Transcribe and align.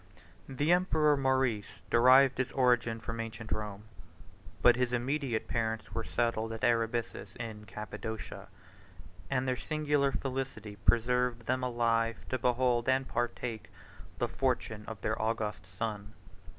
The 0.49 0.71
emperor 0.71 1.15
Maurice 1.15 1.83
derived 1.91 2.39
his 2.39 2.51
origin 2.53 2.99
from 2.99 3.19
ancient 3.19 3.51
Rome; 3.51 3.83
29 4.61 4.61
but 4.63 4.75
his 4.75 4.93
immediate 4.93 5.47
parents 5.47 5.93
were 5.93 6.03
settled 6.03 6.51
at 6.53 6.63
Arabissus 6.63 7.35
in 7.35 7.65
Cappadocia, 7.67 8.47
and 9.29 9.47
their 9.47 9.55
singular 9.55 10.11
felicity 10.11 10.75
preserved 10.75 11.45
them 11.45 11.61
alive 11.61 12.17
to 12.29 12.39
behold 12.39 12.89
and 12.89 13.07
partake 13.07 13.69
the 14.17 14.27
fortune 14.27 14.85
of 14.87 14.99
their 15.01 15.21
august 15.21 15.67
son. 15.77 16.13